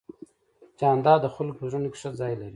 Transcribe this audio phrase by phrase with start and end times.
[0.79, 2.49] جانداد د خلکو په زړونو کې ښه ځای لري.